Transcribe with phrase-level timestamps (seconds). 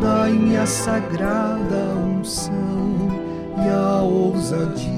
[0.00, 3.08] dai-me a sagrada unção
[3.56, 4.92] e a ousadia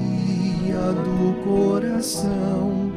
[1.03, 2.91] do coração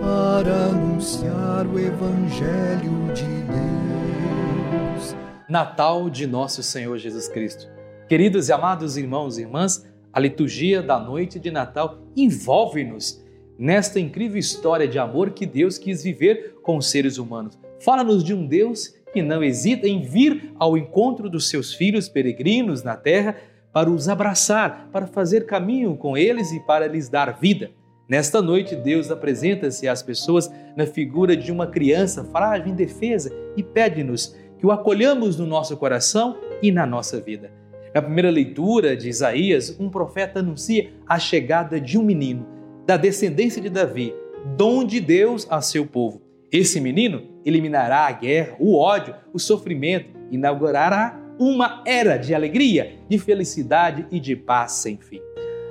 [0.00, 5.16] para anunciar o Evangelho de Deus.
[5.48, 7.68] Natal de Nosso Senhor Jesus Cristo.
[8.08, 13.24] Queridos e amados irmãos e irmãs, a liturgia da noite de Natal envolve-nos
[13.58, 17.58] nesta incrível história de amor que Deus quis viver com os seres humanos.
[17.80, 22.82] Fala-nos de um Deus que não hesita em vir ao encontro dos seus filhos peregrinos
[22.82, 23.36] na terra
[23.72, 27.70] para os abraçar, para fazer caminho com eles e para lhes dar vida.
[28.08, 34.36] Nesta noite, Deus apresenta-se às pessoas na figura de uma criança frágil, indefesa e pede-nos
[34.58, 37.52] que o acolhamos no nosso coração e na nossa vida.
[37.94, 42.44] Na primeira leitura de Isaías, um profeta anuncia a chegada de um menino,
[42.84, 44.12] da descendência de Davi,
[44.56, 46.23] dom de Deus a seu povo.
[46.54, 53.18] Esse menino eliminará a guerra, o ódio, o sofrimento, inaugurará uma era de alegria, de
[53.18, 55.20] felicidade e de paz sem fim.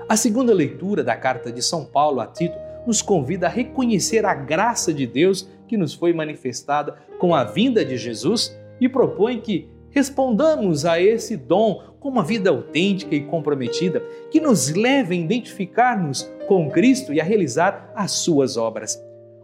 [0.09, 4.33] A segunda leitura da carta de São Paulo a Tito nos convida a reconhecer a
[4.33, 9.69] graça de Deus que nos foi manifestada com a vinda de Jesus e propõe que
[9.89, 16.30] respondamos a esse dom com uma vida autêntica e comprometida que nos leve a identificar-nos
[16.45, 19.02] com Cristo e a realizar as suas obras.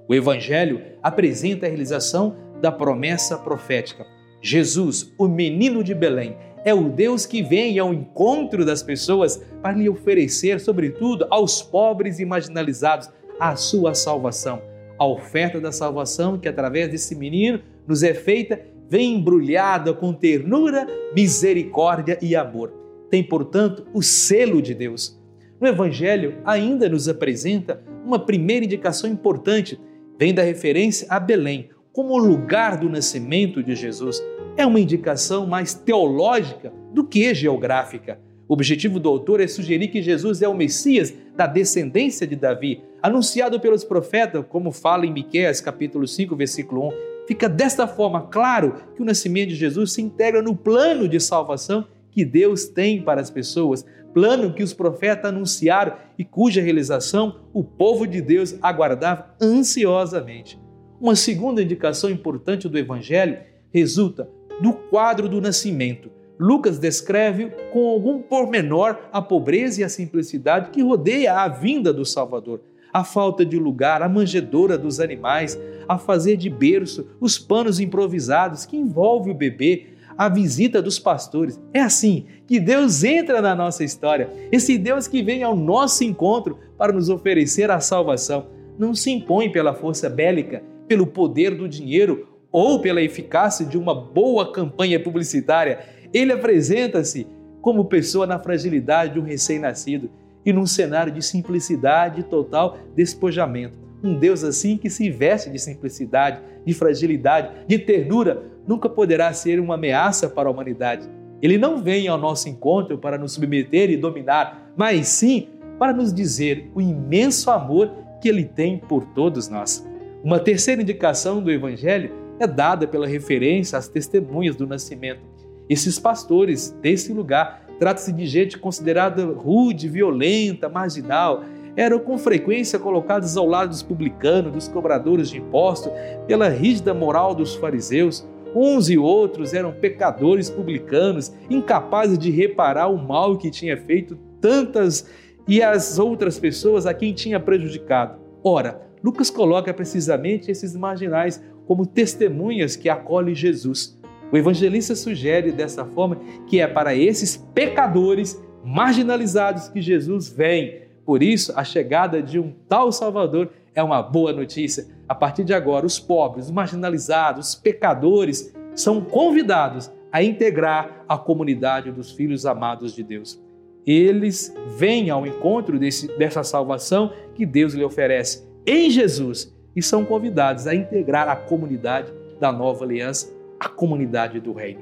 [0.09, 4.07] O Evangelho apresenta a realização da promessa profética
[4.41, 9.77] Jesus, o menino de Belém, é o Deus que vem ao encontro das pessoas para
[9.77, 14.61] lhe oferecer, sobretudo aos pobres e marginalizados, a sua salvação.
[14.97, 20.87] A oferta da salvação, que através desse menino nos é feita, vem embrulhada com ternura,
[21.15, 22.73] misericórdia e amor.
[23.09, 25.19] Tem, portanto, o selo de Deus.
[25.61, 29.79] No Evangelho, ainda nos apresenta uma primeira indicação importante,
[30.19, 34.21] vem da referência a Belém, como lugar do nascimento de Jesus
[34.57, 38.19] é uma indicação mais teológica do que geográfica.
[38.45, 42.81] O objetivo do autor é sugerir que Jesus é o Messias da descendência de Davi,
[43.01, 46.91] anunciado pelos profetas, como fala em Miqueias capítulo 5, versículo 1.
[47.25, 51.87] Fica desta forma claro que o nascimento de Jesus se integra no plano de salvação
[52.19, 57.63] que Deus tem para as pessoas, plano que os profetas anunciaram e cuja realização o
[57.63, 60.59] povo de Deus aguardava ansiosamente.
[60.99, 63.39] Uma segunda indicação importante do Evangelho
[63.73, 64.29] resulta
[64.61, 66.11] do quadro do nascimento.
[66.37, 72.03] Lucas descreve com algum pormenor a pobreza e a simplicidade que rodeia a vinda do
[72.03, 72.59] Salvador,
[72.91, 75.57] a falta de lugar, a manjedoura dos animais,
[75.87, 81.57] a fazer de berço, os panos improvisados que envolve o bebê, a visita dos pastores.
[81.73, 84.29] É assim que Deus entra na nossa história.
[84.51, 88.47] Esse Deus que vem ao nosso encontro para nos oferecer a salvação
[88.77, 93.95] não se impõe pela força bélica, pelo poder do dinheiro ou pela eficácia de uma
[93.95, 95.79] boa campanha publicitária.
[96.13, 97.25] Ele apresenta-se
[97.61, 100.09] como pessoa na fragilidade de um recém-nascido
[100.45, 103.88] e num cenário de simplicidade e total despojamento.
[104.03, 109.59] Um Deus assim que se veste de simplicidade, de fragilidade, de ternura, nunca poderá ser
[109.59, 111.09] uma ameaça para a humanidade.
[111.41, 116.13] Ele não vem ao nosso encontro para nos submeter e dominar, mas sim para nos
[116.13, 119.87] dizer o imenso amor que ele tem por todos nós.
[120.23, 125.21] Uma terceira indicação do Evangelho é dada pela referência às testemunhas do nascimento.
[125.69, 133.35] Esses pastores desse lugar trata-se de gente considerada rude, violenta, marginal, eram com frequência colocados
[133.37, 135.91] ao lado dos publicanos, dos cobradores de impostos,
[136.27, 138.27] pela rígida moral dos fariseus.
[138.55, 145.07] Uns e outros eram pecadores publicanos, incapazes de reparar o mal que tinha feito tantas
[145.47, 148.19] e as outras pessoas a quem tinha prejudicado.
[148.43, 153.99] Ora, Lucas coloca precisamente esses marginais como testemunhas que acolhem Jesus.
[154.31, 160.88] O evangelista sugere dessa forma que é para esses pecadores marginalizados que Jesus vem.
[161.09, 164.85] Por isso, a chegada de um tal Salvador é uma boa notícia.
[165.07, 171.17] A partir de agora, os pobres, os marginalizados, os pecadores são convidados a integrar a
[171.17, 173.41] comunidade dos filhos amados de Deus.
[173.87, 180.05] Eles vêm ao encontro desse, dessa salvação que Deus lhe oferece em Jesus e são
[180.05, 184.81] convidados a integrar a comunidade da nova aliança, a comunidade do reino.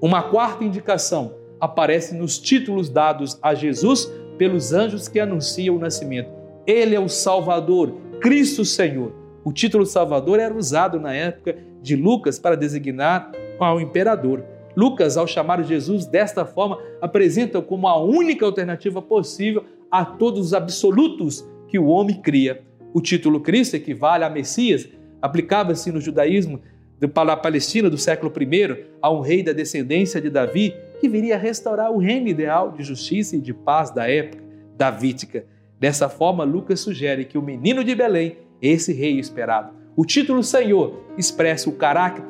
[0.00, 4.08] Uma quarta indicação aparece nos títulos dados a Jesus
[4.38, 6.30] pelos anjos que anunciam o nascimento.
[6.66, 9.12] Ele é o Salvador, Cristo Senhor.
[9.44, 14.44] O título Salvador era usado na época de Lucas para designar ao imperador.
[14.76, 20.54] Lucas, ao chamar Jesus desta forma, apresenta como a única alternativa possível a todos os
[20.54, 22.62] absolutos que o homem cria.
[22.92, 24.88] O título Cristo equivale a Messias,
[25.20, 26.60] aplicava-se no judaísmo
[27.08, 31.36] para a Palestina do século I, a um rei da descendência de Davi que viria
[31.36, 34.42] restaurar o reino ideal de justiça e de paz da época
[34.76, 35.44] davídica.
[35.78, 39.74] Dessa forma, Lucas sugere que o menino de Belém é esse rei esperado.
[39.96, 42.24] O título Senhor expressa o caráter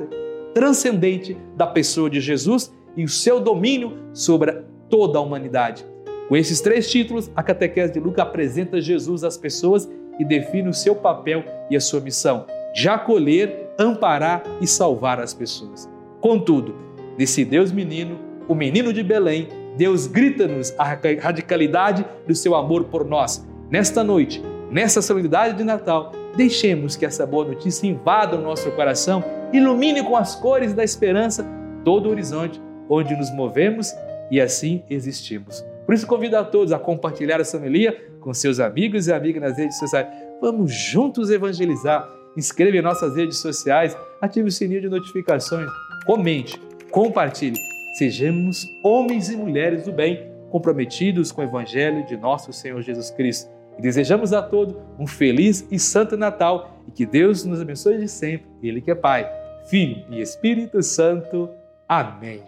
[0.54, 4.52] transcendente da pessoa de Jesus e o seu domínio sobre
[4.88, 5.84] toda a humanidade.
[6.28, 9.88] Com esses três títulos, a catequese de Lucas apresenta Jesus às pessoas
[10.18, 15.34] e define o seu papel e a sua missão de acolher, amparar e salvar as
[15.34, 15.88] pessoas.
[16.20, 16.74] Contudo,
[17.16, 18.18] desse Deus menino,
[18.48, 23.46] o menino de Belém, Deus grita-nos a radicalidade do seu amor por nós.
[23.70, 29.24] Nesta noite, nessa solenidade de Natal, deixemos que essa boa notícia invada o nosso coração,
[29.52, 31.44] ilumine com as cores da esperança
[31.84, 33.92] todo o horizonte onde nos movemos
[34.30, 35.64] e assim existimos.
[35.84, 39.58] Por isso, convido a todos a compartilhar essa homilia com seus amigos e amigas nas
[39.58, 40.06] redes sociais.
[40.40, 42.08] Vamos juntos evangelizar.
[42.36, 45.70] Inscreva em nossas redes sociais, ative o sininho de notificações,
[46.04, 46.60] comente,
[46.90, 47.58] compartilhe.
[47.98, 53.50] Sejamos homens e mulheres do bem, comprometidos com o Evangelho de nosso Senhor Jesus Cristo.
[53.78, 58.08] E desejamos a todos um feliz e santo Natal e que Deus nos abençoe de
[58.08, 58.46] sempre.
[58.62, 59.30] Ele que é Pai,
[59.68, 61.48] Filho e Espírito Santo.
[61.88, 62.42] Amém.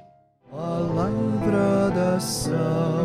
[0.51, 2.97] Palavra da salvação.